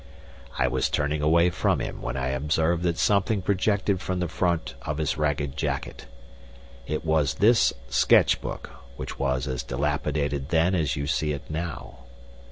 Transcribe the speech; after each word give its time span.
"I 0.57 0.67
was 0.67 0.89
turning 0.89 1.21
away 1.21 1.51
from 1.51 1.79
him 1.79 2.01
when 2.01 2.17
I 2.17 2.29
observed 2.29 2.81
that 2.81 2.97
something 2.97 3.43
projected 3.43 4.01
from 4.01 4.19
the 4.19 4.27
front 4.27 4.73
of 4.81 4.97
his 4.97 5.15
ragged 5.15 5.55
jacket. 5.55 6.07
It 6.87 7.05
was 7.05 7.35
this 7.35 7.71
sketch 7.87 8.41
book, 8.41 8.71
which 8.97 9.19
was 9.19 9.45
as 9.47 9.61
dilapidated 9.61 10.49
then 10.49 10.73
as 10.73 10.95
you 10.95 11.05
see 11.05 11.33
it 11.33 11.51
now. 11.51 11.99